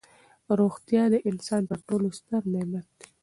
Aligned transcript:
روغتیا 0.59 1.03
د 1.13 1.15
انسان 1.29 1.61
تر 1.69 1.79
ټولو 1.87 2.07
ستر 2.17 2.41
نعمت 2.53 2.87
دی. 2.99 3.07